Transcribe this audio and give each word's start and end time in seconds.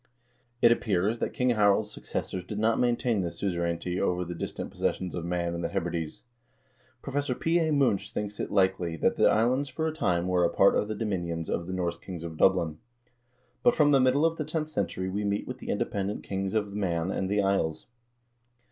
It 0.63 0.71
appears 0.71 1.19
that 1.19 1.29
King 1.29 1.51
Harald's 1.51 1.91
successors 1.91 2.43
did 2.43 2.57
not 2.57 2.79
maintain 2.79 3.21
the 3.21 3.29
suzerainty 3.29 4.01
over 4.01 4.25
the 4.25 4.33
distant 4.33 4.71
possessions 4.71 5.13
of 5.13 5.23
Man 5.23 5.53
and 5.53 5.63
the 5.63 5.69
Hebrides. 5.69 6.23
Professor 7.03 7.35
P. 7.35 7.59
A. 7.59 7.71
Munch 7.71 8.11
thinks 8.11 8.39
it 8.39 8.49
likely 8.51 8.95
that 8.95 9.15
the 9.15 9.29
islands 9.29 9.69
for 9.69 9.85
a 9.85 9.93
time 9.93 10.27
were 10.27 10.43
a 10.43 10.49
part 10.49 10.73
of 10.75 10.87
the 10.87 10.95
dominions 10.95 11.51
of 11.51 11.67
the 11.67 11.73
Norse 11.73 11.99
kings 11.99 12.23
of 12.23 12.35
Dublin. 12.37 12.79
But 13.61 13.75
from 13.75 13.91
the 13.91 14.01
middle 14.01 14.25
of 14.25 14.37
the 14.39 14.43
tenth 14.43 14.69
century 14.69 15.07
we 15.07 15.23
meet 15.23 15.45
with 15.47 15.61
independent 15.61 16.23
"kings 16.23 16.55
of 16.55 16.73
Man 16.73 17.11
and 17.11 17.29
the 17.29 17.43
Isles." 17.43 17.85